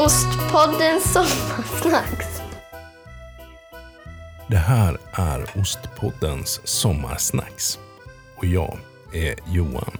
[0.00, 2.26] Ostpoddens sommarsnacks.
[4.48, 7.78] Det här är Ostpoddens sommarsnacks.
[8.36, 8.78] Och jag
[9.14, 9.98] är Johan.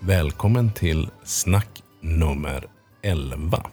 [0.00, 2.66] Välkommen till snack nummer
[3.02, 3.66] 11.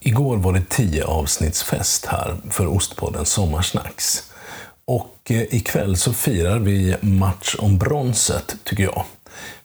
[0.00, 4.32] Igår var det 10 avsnittsfest här för Ostpoddens sommarsnacks.
[4.84, 9.04] Och eh, ikväll så firar vi match om bronset, tycker jag.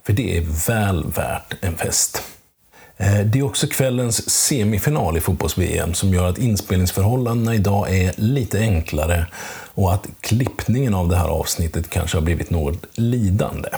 [0.04, 2.37] För det är väl värt en fest.
[2.98, 8.60] Eh, det är också kvällens semifinal i fotbolls-VM som gör att inspelningsförhållandena idag är lite
[8.60, 9.26] enklare
[9.74, 13.70] och att klippningen av det här avsnittet kanske har blivit något lidande.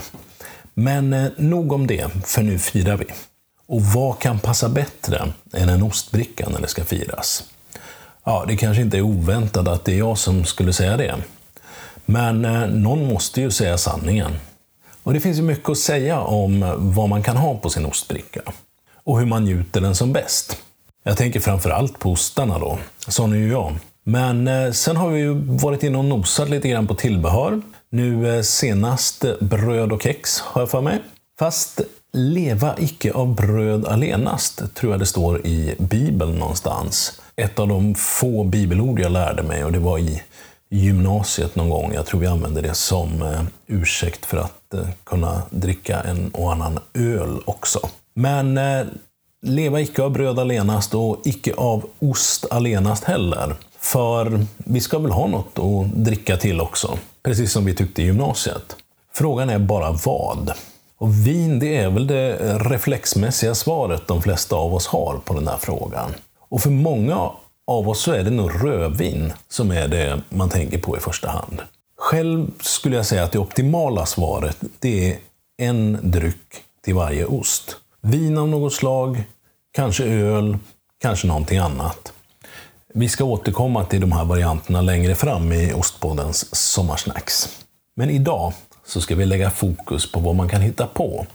[0.74, 3.06] Men eh, nog om det, för nu firar vi.
[3.68, 7.44] Och vad kan passa bättre än en ostbricka när det ska firas?
[8.24, 11.16] Ja, det kanske inte är oväntat att det är jag som skulle säga det.
[12.06, 14.32] Men eh, någon måste ju säga sanningen.
[15.04, 18.42] Och det finns ju mycket att säga om vad man kan ha på sin ostbricka
[19.10, 20.58] och hur man njuter den som bäst.
[21.04, 22.78] Jag tänker framför allt på ostarna då.
[23.08, 23.76] Sån är ju jag.
[24.04, 27.62] Men eh, sen har vi ju varit inne och nosat lite grann på tillbehör.
[27.90, 31.00] Nu eh, senast bröd och kex, har jag för mig.
[31.40, 31.82] Fast
[32.14, 37.22] leva icke av bröd allenast, tror jag det står i Bibeln någonstans.
[37.36, 40.22] Ett av de få bibelord jag lärde mig och det var i
[40.70, 41.94] gymnasiet någon gång.
[41.94, 46.52] Jag tror vi använde det som eh, ursäkt för att Eh, kunna dricka en och
[46.52, 47.80] annan öl också.
[48.14, 48.86] Men eh,
[49.42, 53.56] leva icke av bröd allenast och icke av ost allenast heller.
[53.80, 58.06] För vi ska väl ha något att dricka till också, precis som vi tyckte i
[58.06, 58.76] gymnasiet.
[59.14, 60.52] Frågan är bara vad.
[60.98, 65.48] Och vin, det är väl det reflexmässiga svaret de flesta av oss har på den
[65.48, 66.12] här frågan.
[66.50, 67.30] Och för många
[67.68, 71.30] av oss så är det nog rödvin som är det man tänker på i första
[71.30, 71.62] hand.
[72.00, 75.18] Själv skulle jag säga att det optimala svaret, det är
[75.58, 77.76] en dryck till varje ost.
[78.02, 79.24] Vin av något slag,
[79.72, 80.58] kanske öl,
[81.02, 82.14] kanske någonting annat.
[82.94, 87.50] Vi ska återkomma till de här varianterna längre fram i Ostpoddens sommarsnacks.
[87.96, 88.54] Men idag
[88.86, 91.26] så ska vi lägga fokus på vad man kan hitta på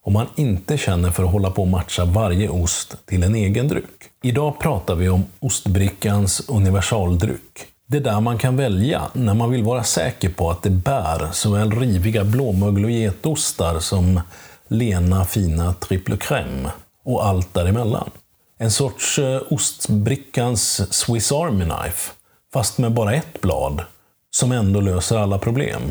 [0.00, 3.68] om man inte känner för att hålla på och matcha varje ost till en egen
[3.68, 4.10] dryck.
[4.22, 7.73] Idag pratar vi om ostbrickans universaldryck.
[7.86, 11.72] Det där man kan välja när man vill vara säker på att det bär såväl
[11.72, 14.20] riviga blåmögel och getostar som
[14.68, 16.68] lena fina triple crème
[17.04, 18.10] och allt däremellan.
[18.58, 22.12] En sorts eh, ostbrickans Swiss Army Knife,
[22.52, 23.82] fast med bara ett blad,
[24.30, 25.82] som ändå löser alla problem.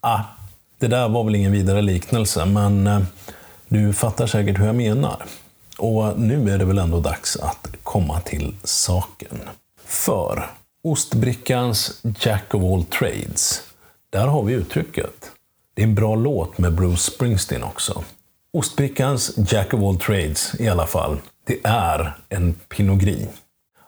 [0.00, 0.20] Ah,
[0.78, 3.00] det där var väl ingen vidare liknelse, men eh,
[3.68, 5.24] du fattar säkert hur jag menar.
[5.78, 9.40] Och nu är det väl ändå dags att komma till saken.
[9.84, 10.50] För
[10.84, 13.62] ostbrickans Jack of all trades,
[14.10, 15.30] där har vi uttrycket.
[15.74, 18.04] Det är en bra låt med Bruce Springsteen också.
[18.52, 23.28] Ostbrickans Jack of all trades i alla fall, det är en Pinot Gris.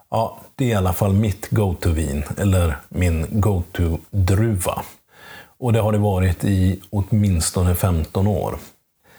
[0.09, 4.83] Ja, det är i alla fall mitt go-to-vin, eller min go-to-druva.
[5.57, 8.57] Och det har det varit i åtminstone 15 år.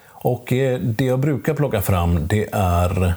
[0.09, 3.15] Och eh, det jag brukar plocka fram, det är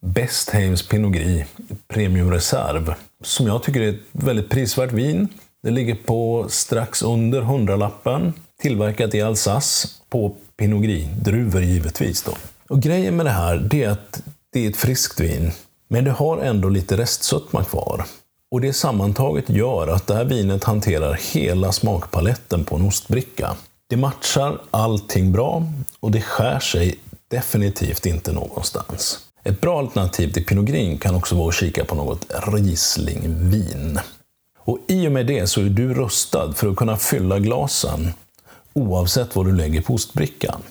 [0.00, 1.46] Bestheims Pinot Gris
[1.88, 5.28] Premium Reserve, som jag tycker är ett väldigt prisvärt vin.
[5.62, 12.22] Det ligger på strax under hundralappen, tillverkat i Alsace på Pinot Gris-druvor givetvis.
[12.22, 12.32] Då.
[12.68, 15.52] Och grejen med det här det är att det är ett friskt vin,
[15.88, 18.04] men det har ändå lite restsötma kvar.
[18.50, 23.56] Och det sammantaget gör att det här vinet hanterar hela smakpaletten på en ostbricka.
[23.88, 25.62] Det matchar allting bra
[26.00, 26.98] och det skär sig
[27.28, 29.27] definitivt inte någonstans.
[29.44, 34.00] Ett bra alternativ till Pinot Gris kan också vara att kika på något Rieslingvin.
[34.58, 38.12] Och i och med det så är du rustad för att kunna fylla glasen
[38.72, 40.62] oavsett vad du lägger på ostbrickan.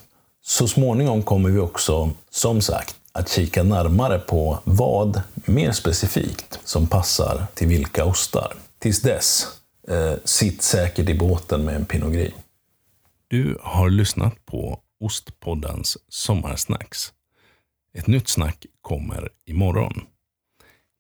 [0.44, 6.88] Så småningom kommer vi också, som sagt, att kika närmare på vad, mer specifikt, som
[6.88, 8.54] passar till vilka ostar.
[8.80, 9.48] Tills dess,
[9.88, 12.34] eh, sitt säkert i båten med en Pinot Gris.
[13.28, 17.14] Du har lyssnat på Ostpoddens Sommarsnacks.
[17.98, 20.02] Ett nytt snack kommer imorgon.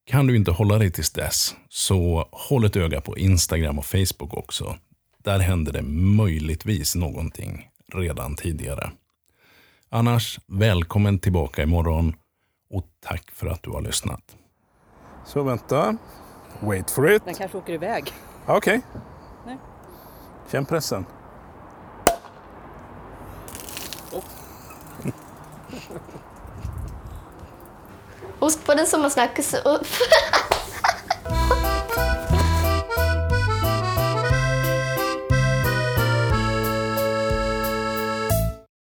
[0.06, 4.34] Kan du inte hålla dig tills dess, så håll ett öga på Instagram och Facebook
[4.34, 4.78] också.
[5.24, 8.92] Där hände det möjligtvis någonting redan tidigare.
[9.90, 12.16] Annars, välkommen tillbaka imorgon
[12.70, 14.38] och tack för att du har lyssnat.
[15.26, 15.98] Så vänta.
[16.60, 17.26] Wait for it.
[17.26, 18.14] Den kanske åker iväg.
[18.46, 18.82] Okej.
[19.44, 19.58] Okay.
[20.52, 21.06] Känn pressen.
[28.48, 29.40] Ost på den sommarsnack.